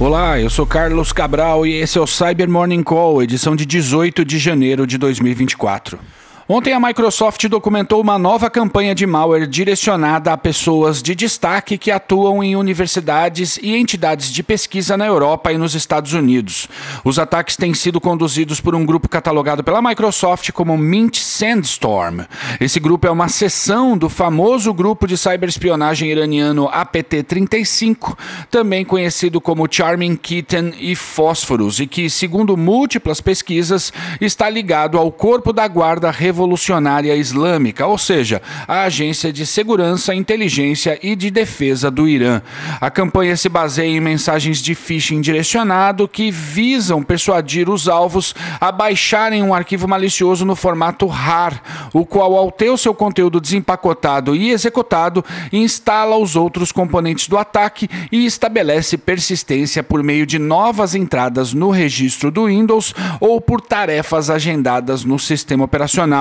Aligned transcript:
Olá, 0.00 0.40
eu 0.40 0.48
sou 0.48 0.66
Carlos 0.66 1.12
Cabral 1.12 1.66
e 1.66 1.74
esse 1.74 1.98
é 1.98 2.00
o 2.00 2.06
Cyber 2.06 2.48
Morning 2.48 2.82
Call, 2.82 3.22
edição 3.22 3.54
de 3.54 3.66
18 3.66 4.24
de 4.24 4.38
janeiro 4.38 4.86
de 4.86 4.96
2024. 4.96 5.98
Ontem 6.52 6.72
a 6.72 6.80
Microsoft 6.80 7.46
documentou 7.46 8.00
uma 8.00 8.18
nova 8.18 8.50
campanha 8.50 8.92
de 8.92 9.06
malware 9.06 9.46
direcionada 9.46 10.32
a 10.32 10.36
pessoas 10.36 11.00
de 11.00 11.14
destaque 11.14 11.78
que 11.78 11.92
atuam 11.92 12.42
em 12.42 12.56
universidades 12.56 13.56
e 13.62 13.76
entidades 13.76 14.32
de 14.32 14.42
pesquisa 14.42 14.96
na 14.96 15.06
Europa 15.06 15.52
e 15.52 15.56
nos 15.56 15.76
Estados 15.76 16.12
Unidos. 16.12 16.66
Os 17.04 17.20
ataques 17.20 17.56
têm 17.56 17.72
sido 17.72 18.00
conduzidos 18.00 18.60
por 18.60 18.74
um 18.74 18.84
grupo 18.84 19.08
catalogado 19.08 19.62
pela 19.62 19.80
Microsoft 19.80 20.50
como 20.50 20.76
Mint 20.76 21.18
Sandstorm. 21.18 22.22
Esse 22.60 22.80
grupo 22.80 23.06
é 23.06 23.12
uma 23.12 23.28
seção 23.28 23.96
do 23.96 24.08
famoso 24.08 24.74
grupo 24.74 25.06
de 25.06 25.16
cyberespionagem 25.16 26.10
iraniano 26.10 26.68
APT-35, 26.68 28.16
também 28.50 28.84
conhecido 28.84 29.40
como 29.40 29.68
Charming 29.70 30.16
Kitten 30.16 30.74
e 30.80 30.96
Phosphorus, 30.96 31.78
e 31.78 31.86
que, 31.86 32.10
segundo 32.10 32.56
múltiplas 32.56 33.20
pesquisas, 33.20 33.92
está 34.20 34.50
ligado 34.50 34.98
ao 34.98 35.12
corpo 35.12 35.52
da 35.52 35.68
Guarda 35.68 36.10
Revolucionária 36.10 36.39
Revolucionária 36.40 37.14
Islâmica, 37.16 37.86
ou 37.86 37.98
seja, 37.98 38.40
a 38.66 38.84
Agência 38.84 39.30
de 39.30 39.44
Segurança, 39.44 40.14
Inteligência 40.14 40.98
e 41.02 41.14
de 41.14 41.30
Defesa 41.30 41.90
do 41.90 42.08
Irã. 42.08 42.40
A 42.80 42.90
campanha 42.90 43.36
se 43.36 43.46
baseia 43.46 43.94
em 43.94 44.00
mensagens 44.00 44.56
de 44.62 44.74
phishing 44.74 45.20
direcionado 45.20 46.08
que 46.08 46.30
visam 46.30 47.02
persuadir 47.02 47.68
os 47.68 47.88
alvos 47.88 48.34
a 48.58 48.72
baixarem 48.72 49.42
um 49.42 49.52
arquivo 49.52 49.86
malicioso 49.86 50.46
no 50.46 50.56
formato 50.56 51.06
RAR, 51.06 51.62
o 51.92 52.06
qual, 52.06 52.34
ao 52.34 52.50
ter 52.50 52.70
o 52.70 52.78
seu 52.78 52.94
conteúdo 52.94 53.38
desempacotado 53.38 54.34
e 54.34 54.50
executado, 54.50 55.22
instala 55.52 56.16
os 56.16 56.36
outros 56.36 56.72
componentes 56.72 57.28
do 57.28 57.36
ataque 57.36 57.86
e 58.10 58.24
estabelece 58.24 58.96
persistência 58.96 59.82
por 59.82 60.02
meio 60.02 60.24
de 60.24 60.38
novas 60.38 60.94
entradas 60.94 61.52
no 61.52 61.68
registro 61.68 62.30
do 62.30 62.46
Windows 62.46 62.94
ou 63.20 63.42
por 63.42 63.60
tarefas 63.60 64.30
agendadas 64.30 65.04
no 65.04 65.18
sistema 65.18 65.64
operacional. 65.64 66.19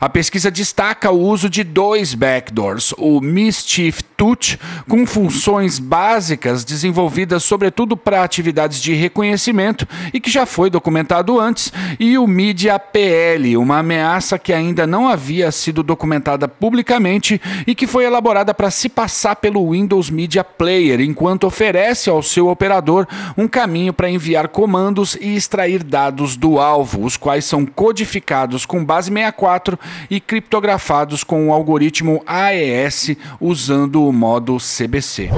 A 0.00 0.08
pesquisa 0.08 0.50
destaca 0.50 1.10
o 1.10 1.20
uso 1.20 1.48
de 1.48 1.62
dois 1.62 2.14
backdoors, 2.14 2.92
o 2.98 3.20
Mischief 3.20 4.02
Touch, 4.16 4.58
com 4.88 5.06
funções 5.06 5.78
básicas 5.78 6.64
desenvolvidas 6.64 7.44
sobretudo 7.44 7.96
para 7.96 8.22
atividades 8.22 8.80
de 8.80 8.92
reconhecimento 8.94 9.86
e 10.12 10.20
que 10.20 10.30
já 10.30 10.44
foi 10.46 10.70
documentado 10.70 11.38
antes, 11.38 11.72
e 11.98 12.18
o 12.18 12.26
Media 12.26 12.78
PL, 12.78 13.56
uma 13.56 13.78
ameaça 13.78 14.38
que 14.38 14.52
ainda 14.52 14.86
não 14.86 15.08
havia 15.08 15.50
sido 15.52 15.82
documentada 15.82 16.48
publicamente 16.48 17.40
e 17.66 17.74
que 17.74 17.86
foi 17.86 18.04
elaborada 18.04 18.52
para 18.52 18.70
se 18.70 18.88
passar 18.88 19.36
pelo 19.36 19.70
Windows 19.70 20.10
Media 20.10 20.42
Player, 20.42 21.00
enquanto 21.00 21.46
oferece 21.46 22.10
ao 22.10 22.22
seu 22.22 22.48
operador 22.48 23.06
um 23.36 23.46
caminho 23.46 23.92
para 23.92 24.10
enviar 24.10 24.48
comandos 24.48 25.16
e 25.20 25.36
extrair 25.36 25.82
dados 25.82 26.36
do 26.36 26.58
alvo, 26.58 27.04
os 27.04 27.16
quais 27.16 27.44
são 27.44 27.64
codificados 27.64 28.66
com 28.66 28.84
base 28.84 29.10
64 29.10 29.27
64 29.28 29.78
e 30.10 30.20
criptografados 30.20 31.22
com 31.22 31.48
o 31.48 31.52
algoritmo 31.52 32.22
AES 32.26 33.16
usando 33.40 34.06
o 34.06 34.12
modo 34.12 34.56
CBC. 34.58 35.30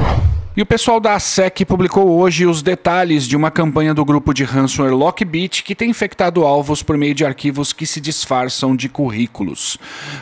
E 0.56 0.61
o 0.61 0.67
pessoal 0.67 0.98
da 0.98 1.17
SEC 1.20 1.65
publicou 1.65 2.11
hoje 2.19 2.45
os 2.45 2.61
detalhes 2.61 3.29
de 3.29 3.37
uma 3.37 3.53
campanha 3.53 3.95
do 3.95 4.05
grupo 4.05 4.34
de 4.34 4.43
ransomware 4.43 4.92
Lockbit 4.92 5.62
que 5.62 5.77
tem 5.77 5.91
infectado 5.91 6.45
alvos 6.45 6.83
por 6.83 6.98
meio 6.98 7.15
de 7.15 7.25
arquivos 7.25 7.73
que 7.73 7.87
se 7.87 8.01
disfarçam 8.01 8.75
de 8.75 8.89
currículos. 8.89 9.79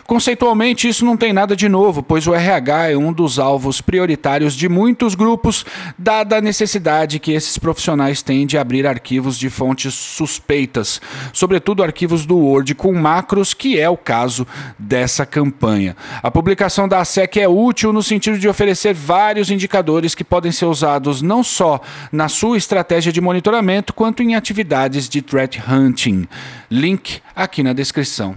Conceitualmente, 0.07 0.87
isso 0.87 1.03
não 1.03 1.17
tem 1.17 1.33
nada 1.33 1.57
de 1.57 1.67
novo, 1.67 2.03
pois 2.03 2.27
o 2.27 2.35
RH 2.35 2.91
é 2.91 2.97
um 2.97 3.11
dos 3.11 3.39
alvos 3.39 3.81
prioritários 3.81 4.55
de 4.55 4.69
muitos 4.69 5.15
grupos, 5.15 5.65
dada 5.97 6.37
a 6.37 6.43
necessidade 6.43 7.19
que 7.19 7.33
esses 7.33 7.57
profissionais 7.57 8.21
têm 8.21 8.47
de 8.47 8.59
abrir 8.59 8.87
arquivos 8.87 9.39
de 9.39 9.49
fontes 9.49 9.95
suspeitas, 9.95 11.01
sobretudo 11.33 11.83
arquivos 11.83 12.27
do 12.27 12.37
Word 12.37 12.75
com 12.75 12.93
macros, 12.93 13.55
que 13.55 13.81
é 13.81 13.89
o 13.89 13.97
caso 13.97 14.47
dessa 14.79 15.25
campanha. 15.25 15.97
A 16.23 16.31
publicação 16.31 16.87
da 16.87 17.03
SEC 17.03 17.39
é 17.39 17.49
útil 17.49 17.95
no 17.95 18.03
sentido 18.03 18.39
de 18.39 18.47
oferecer 18.47 18.93
vários 18.93 19.51
indicadores 19.51 20.18
que 20.19 20.25
podem 20.25 20.51
ser 20.51 20.67
usados 20.67 21.23
não 21.23 21.45
só 21.45 21.81
na 22.11 22.29
sua 22.29 22.57
estratégia 22.57 23.13
de 23.13 23.21
monitoramento, 23.21 23.95
quanto 23.95 24.21
em 24.21 24.35
atividades 24.35 25.09
de 25.09 25.23
threat 25.23 25.63
hunting. 25.71 26.27
Link 26.69 27.21
aqui 27.37 27.63
na 27.63 27.73
descrição. 27.73 28.35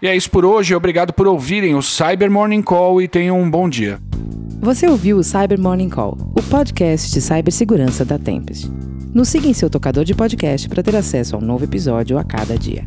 E 0.00 0.06
é 0.06 0.14
isso 0.14 0.30
por 0.30 0.44
hoje. 0.44 0.72
Obrigado 0.72 1.12
por 1.12 1.26
ouvirem 1.26 1.74
o 1.74 1.82
Cyber 1.82 2.30
Morning 2.30 2.62
Call 2.62 3.02
e 3.02 3.08
tenham 3.08 3.40
um 3.40 3.50
bom 3.50 3.68
dia. 3.68 3.98
Você 4.60 4.86
ouviu 4.86 5.18
o 5.18 5.24
Cyber 5.24 5.60
Morning 5.60 5.88
Call, 5.88 6.16
o 6.36 6.42
podcast 6.44 7.12
de 7.12 7.20
cibersegurança 7.20 8.04
da 8.04 8.18
Tempest. 8.18 8.70
Nos 9.12 9.28
siga 9.28 9.48
em 9.48 9.54
seu 9.54 9.68
tocador 9.68 10.04
de 10.04 10.14
podcast 10.14 10.68
para 10.68 10.82
ter 10.82 10.94
acesso 10.94 11.34
a 11.34 11.38
um 11.40 11.42
novo 11.42 11.64
episódio 11.64 12.18
a 12.18 12.22
cada 12.24 12.56
dia. 12.56 12.86